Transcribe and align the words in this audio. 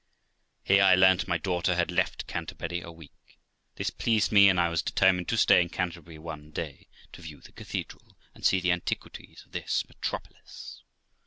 Here 0.63 0.81
I 0.81 0.95
learnt 0.95 1.27
my 1.27 1.37
daughter 1.37 1.75
had 1.75 1.91
left 1.91 2.25
Canterbury 2.25 2.81
a 2.81 2.91
week. 2.91 3.39
This 3.75 3.91
pleased 3.91 4.31
me; 4.31 4.49
and 4.49 4.59
I 4.59 4.69
was 4.69 4.81
determined 4.81 5.27
to 5.27 5.37
stay 5.37 5.61
in 5.61 5.69
Canterbury 5.69 6.17
one 6.17 6.49
day, 6.49 6.87
to 7.13 7.21
view 7.21 7.39
the 7.39 7.51
cathedral, 7.51 8.17
and 8.33 8.43
see 8.43 8.59
the 8.59 8.71
antiquities 8.71 9.43
of 9.45 9.51
this 9.51 9.87
metropolis. 9.87 10.81